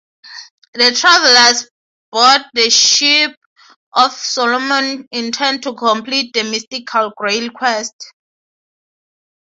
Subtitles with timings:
[0.73, 1.69] The travellers
[2.11, 3.35] board the Ship
[3.93, 8.03] of Solomon, intent to complete the mystical Grail quest.